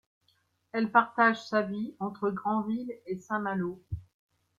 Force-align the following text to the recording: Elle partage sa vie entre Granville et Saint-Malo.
Elle 0.71 0.91
partage 0.91 1.45
sa 1.45 1.61
vie 1.61 1.93
entre 1.99 2.31
Granville 2.31 2.91
et 3.05 3.19
Saint-Malo. 3.19 3.79